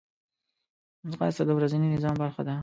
[1.11, 2.55] ځغاسته د ورځني نظام برخه ده